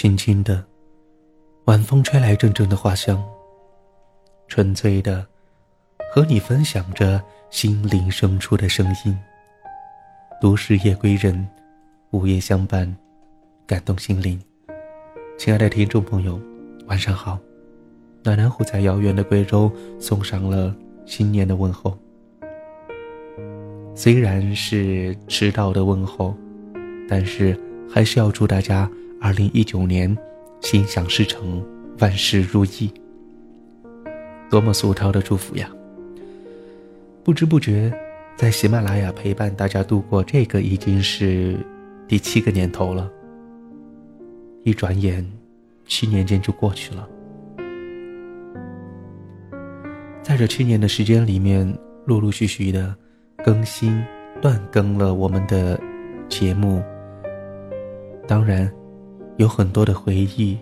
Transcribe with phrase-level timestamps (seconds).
[0.00, 0.64] 轻轻的，
[1.66, 3.22] 晚风吹来阵阵的花香。
[4.48, 5.26] 纯粹的，
[6.10, 9.14] 和你分享着心灵深处的声音。
[10.40, 11.46] 都市夜归人，
[12.12, 12.96] 午夜相伴，
[13.66, 14.40] 感动心灵。
[15.36, 16.40] 亲爱的听众朋友，
[16.86, 17.38] 晚上好。
[18.22, 20.74] 暖暖虎在遥远的贵州送上了
[21.04, 21.94] 新年的问候。
[23.94, 26.34] 虽然是迟到的问候，
[27.06, 27.54] 但是
[27.86, 28.90] 还是要祝大家
[29.20, 30.16] 二零一九年
[30.62, 31.62] 心想事成，
[31.98, 32.90] 万事如意。
[34.48, 35.70] 多么俗套的祝福呀！
[37.22, 37.92] 不知不觉，
[38.34, 41.54] 在喜马拉雅陪伴大家度过这个已经是
[42.08, 43.12] 第七个年头了。
[44.64, 45.24] 一转眼，
[45.86, 47.06] 七年间就过去了。
[50.22, 52.96] 在这七年的时间里面，陆陆续续的
[53.44, 54.02] 更新、
[54.40, 55.78] 断更了我们的
[56.28, 56.82] 节目。
[58.26, 58.70] 当然，
[59.40, 60.58] 有很多的回忆，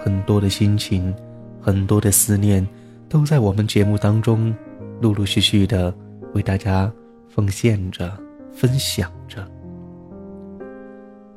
[0.00, 1.12] 很多的心情，
[1.60, 2.64] 很多的思念。
[3.08, 4.54] 都在我们节目当中，
[5.00, 5.92] 陆陆续续的
[6.32, 6.90] 为大家
[7.28, 8.16] 奉献着、
[8.52, 9.44] 分享着。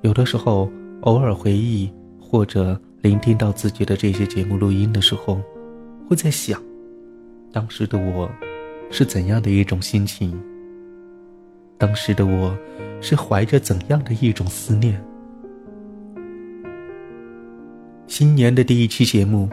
[0.01, 0.69] 有的时候，
[1.01, 5.41] 偶尔回忆或者聆听到自己的这些节目录音的时候，
[6.07, 6.61] 会在想，
[7.51, 8.29] 当时的我
[8.91, 10.39] 是怎样的一种心情？
[11.79, 12.55] 当时的我
[13.01, 15.03] 是怀着怎样的一种思念？
[18.07, 19.49] 新年的第一期节目。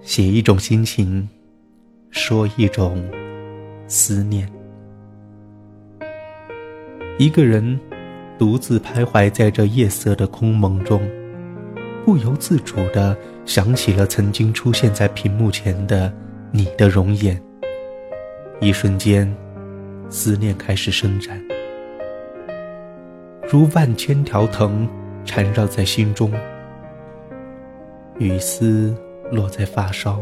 [0.00, 1.28] 写一种心情，
[2.10, 3.04] 说一种
[3.88, 4.48] 思念。
[7.18, 7.78] 一个人
[8.38, 11.02] 独自徘徊在这夜色的空蒙中，
[12.06, 16.10] 不由自主的想起了曾经出现在屏幕前的
[16.52, 17.38] 你的容颜。
[18.60, 19.30] 一瞬间，
[20.08, 21.38] 思念开始伸展，
[23.50, 24.88] 如万千条藤
[25.24, 26.32] 缠绕在心中，
[28.18, 28.96] 雨丝。
[29.30, 30.18] 落在发梢，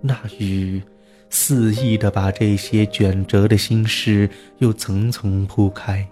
[0.00, 0.82] 那雨
[1.30, 6.04] 肆意的把这些卷折的心事又层层铺开。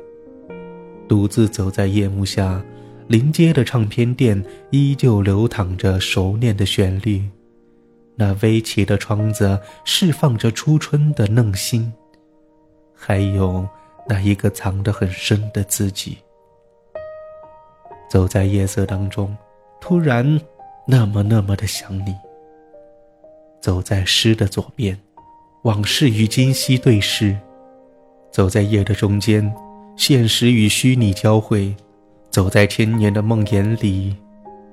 [1.09, 2.63] 独自走在夜幕下，
[3.09, 7.29] 临街的唱片店依旧流淌着熟练的旋律，
[8.15, 11.93] 那微起的窗子释放着初春的嫩心，
[12.95, 13.69] 还有
[14.09, 16.19] 那一个藏得很深的自己。
[18.09, 19.37] 走在夜色当中，
[19.81, 20.41] 突然。
[20.87, 22.15] 那么那么的想你。
[23.61, 24.99] 走在诗的左边，
[25.63, 27.37] 往事与今夕对视；
[28.33, 29.55] 走在夜的中间，
[29.97, 31.73] 现实与虚拟交汇；
[32.31, 34.17] 走在千年的梦魇里，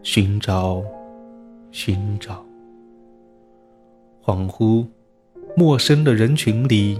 [0.01, 0.81] 寻找，
[1.71, 2.43] 寻找。
[4.25, 4.87] 恍惚，
[5.55, 6.99] 陌生的人群里，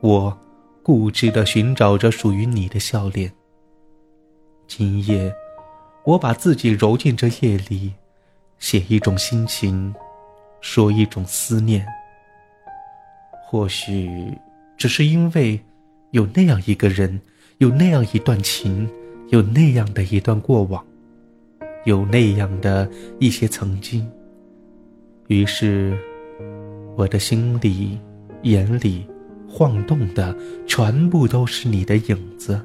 [0.00, 0.38] 我
[0.82, 3.30] 固执的寻找着属于你的笑脸。
[4.66, 5.30] 今夜，
[6.04, 7.92] 我把自己揉进这夜里。
[8.60, 9.92] 写一种心情，
[10.60, 11.84] 说一种思念。
[13.42, 14.32] 或许
[14.76, 15.58] 只是因为
[16.12, 17.20] 有那样一个人，
[17.58, 18.88] 有那样一段情，
[19.30, 20.84] 有那样的一段过往，
[21.84, 22.88] 有那样的
[23.18, 24.08] 一些曾经。
[25.28, 25.98] 于是，
[26.96, 27.98] 我的心里、
[28.42, 29.06] 眼里
[29.48, 32.60] 晃动的全部都是你的影子。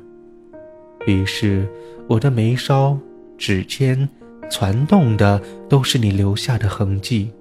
[1.07, 1.67] 于是，
[2.07, 3.00] 我的眉梢、
[3.38, 4.07] 指尖。
[4.50, 7.31] 攒动的都是你留下的痕迹。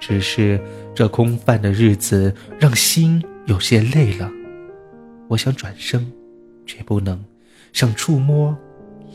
[0.00, 0.60] 只是
[0.94, 4.30] 这空泛的日子让心有些累了，
[5.26, 6.06] 我想转身，
[6.66, 7.16] 却不能；
[7.72, 8.56] 想触摸，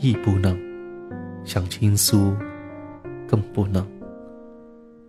[0.00, 0.54] 亦不能；
[1.44, 2.36] 想倾诉，
[3.26, 3.86] 更不能。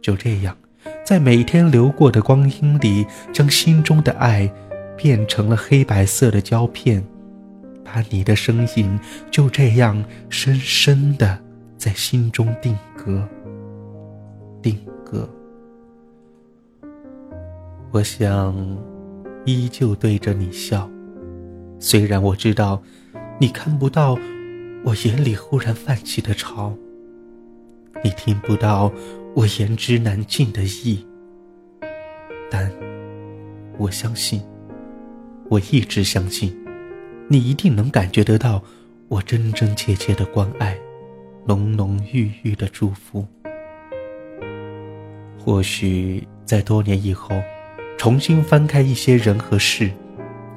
[0.01, 0.55] 就这样，
[1.03, 4.49] 在每天流过的光阴里，将心中的爱
[4.95, 7.03] 变成了黑白色的胶片，
[7.83, 8.97] 把你的身影
[9.29, 11.41] 就这样深深的。
[11.85, 13.21] 在心中定格，
[14.59, 14.75] 定
[15.05, 15.29] 格。
[17.91, 18.55] 我想，
[19.45, 20.89] 依旧对着你笑，
[21.79, 22.81] 虽然我知道，
[23.39, 24.17] 你看不到
[24.83, 26.75] 我眼里忽然泛起的潮，
[28.03, 28.91] 你听不到
[29.35, 31.05] 我言之难尽的意，
[32.49, 32.71] 但
[33.77, 34.41] 我相信，
[35.51, 36.51] 我一直相信，
[37.27, 38.63] 你一定能感觉得到
[39.07, 40.75] 我真真切切的关爱。
[41.47, 43.25] 浓浓郁郁的祝福。
[45.37, 47.35] 或许在多年以后，
[47.97, 49.91] 重新翻开一些人和事，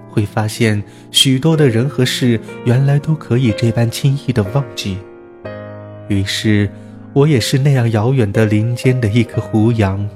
[0.09, 4.97] 会发现许多的人和事原来都可以这般轻易的忘记。
[6.09, 6.71] 于是，
[7.13, 10.09] 我也是那样遥远的林间的一颗胡杨，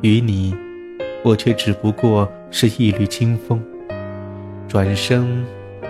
[0.00, 0.54] 与你，
[1.24, 3.60] 我却只不过是一缕清风，
[4.68, 5.44] 转身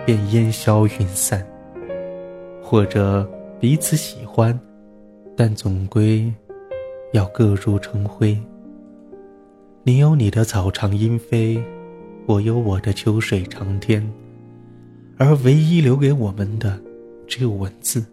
[0.06, 1.46] 便烟消云散。
[2.62, 3.28] 或者
[3.58, 4.58] 彼此喜欢，
[5.36, 6.32] 但总归
[7.12, 8.38] 要各入成灰。
[9.82, 11.62] 你有你的草长莺飞，
[12.26, 14.06] 我有我的秋水长天，
[15.16, 16.78] 而唯一留给我们的，
[17.26, 18.04] 只有文字。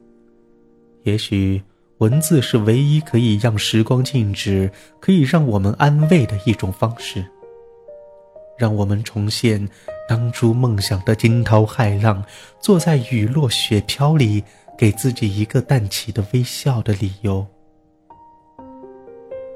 [1.03, 1.61] 也许。
[1.99, 4.69] 文字是唯一可以让时光静止、
[4.99, 7.23] 可以让我们安慰的一种方式，
[8.57, 9.69] 让我们重现
[10.09, 12.21] 当初梦想的惊涛骇浪，
[12.59, 14.43] 坐在雨落雪飘里，
[14.77, 17.45] 给自己一个淡起的微笑的理由。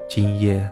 [0.08, 0.70] 今夜，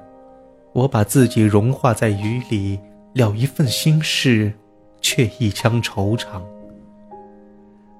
[0.72, 2.78] 我把自己融化在雨里，
[3.12, 4.52] 了一份心事，
[5.00, 6.42] 却一腔惆怅。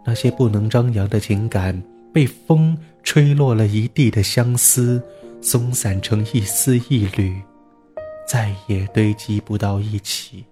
[0.05, 1.83] 那些不能张扬的情感。
[2.13, 5.03] 被风吹落了一地的相思，
[5.43, 7.43] 松散成一丝一缕，
[8.27, 10.43] 再也堆积不到一起。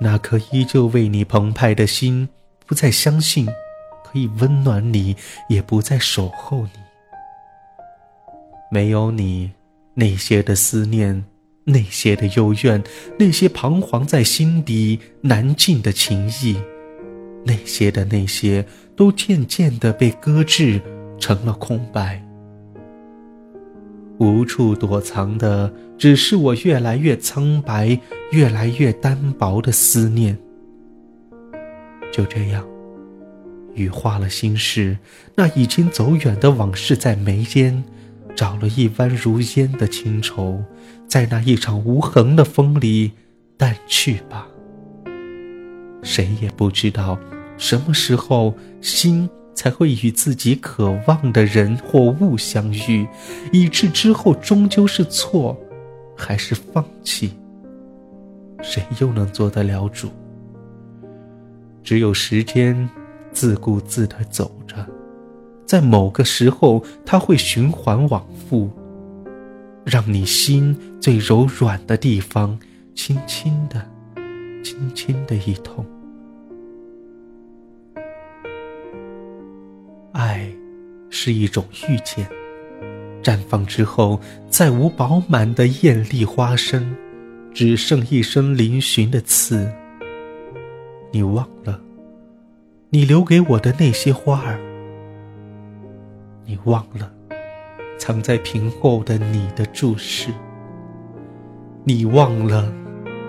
[0.00, 2.26] 那颗依旧为你澎湃的心，
[2.66, 3.46] 不再相信
[4.12, 5.16] 可以温暖你，
[5.48, 6.70] 也不再守候你。
[8.70, 9.50] 没有你，
[9.94, 11.24] 那些的思念，
[11.64, 12.82] 那些的幽怨，
[13.18, 16.56] 那些彷徨在心底难尽的情意。
[17.44, 18.64] 那些的那些，
[18.94, 20.80] 都渐渐的被搁置
[21.18, 22.22] 成了空白，
[24.18, 27.98] 无处躲藏的，只是我越来越苍白、
[28.30, 30.38] 越来越单薄的思念。
[32.12, 32.64] 就这样，
[33.74, 34.98] 雨化了心事，
[35.34, 37.82] 那已经走远的往事在眉间，
[38.34, 40.62] 找了一弯如烟的情愁，
[41.08, 43.12] 在那一场无痕的风里
[43.56, 44.46] 淡去吧。
[46.02, 47.18] 谁也不知道。
[47.58, 53.06] 什么时候心才会与自己渴望的人或物相遇，
[53.52, 55.56] 以致之后终究是错，
[56.16, 57.34] 还是放弃？
[58.62, 60.08] 谁又能做得了主？
[61.84, 62.88] 只有时间
[63.32, 64.86] 自顾自地走着，
[65.66, 68.70] 在某个时候，它会循环往复，
[69.84, 72.58] 让你心最柔软的地方
[72.94, 73.84] 轻轻的、
[74.62, 75.84] 轻轻的一痛。
[80.12, 80.46] 爱，
[81.08, 82.28] 是一种遇见，
[83.22, 84.20] 绽放之后
[84.50, 86.94] 再无饱满的艳丽花生，
[87.54, 89.66] 只剩一生嶙峋的刺。
[91.10, 91.81] 你忘了，
[92.94, 94.60] 你留给我的那些花儿，
[96.44, 97.10] 你忘了，
[97.98, 100.28] 藏在瓶后的你的注视，
[101.84, 102.70] 你忘了，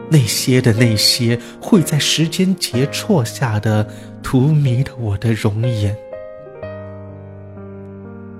[0.10, 3.88] 那些的那些会在时间结错下的
[4.22, 5.96] 荼蘼的我的容颜。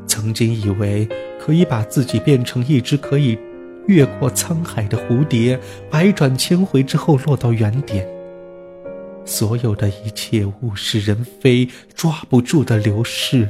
[0.06, 1.08] 曾经以为
[1.40, 3.40] 可以把自己变成一只可以
[3.88, 5.58] 越过沧海的蝴蝶，
[5.90, 8.06] 百转千回之后落到原点。
[9.26, 13.50] 所有的一切物是人非，抓不住的流逝，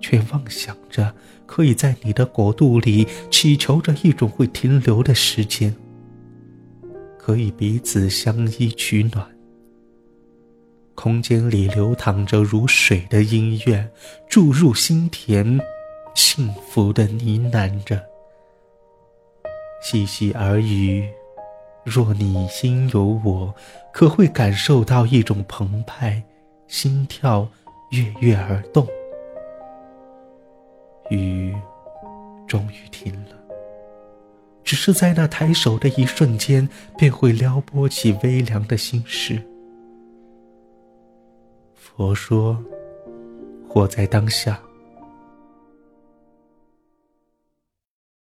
[0.00, 1.14] 却妄想着
[1.46, 5.74] 可以在你的国度里祈求着一种会停留的时间，
[7.18, 9.26] 可以彼此相依取暖。
[10.94, 13.88] 空间里流淌着如水的音乐，
[14.28, 15.60] 注入心田，
[16.14, 18.02] 幸福的呢喃着。
[19.82, 21.06] 细细耳语，
[21.86, 23.54] 若你心有我，
[23.92, 26.20] 可会感受到一种澎湃，
[26.66, 27.48] 心跳
[27.90, 28.84] 跃跃而动。
[31.10, 31.54] 雨
[32.48, 33.36] 终于停了，
[34.64, 39.40] 只是在那抬手的一瞬间，便会撩拨起微凉的心事。
[41.76, 42.60] 佛说
[43.70, 44.60] ：“活在当下，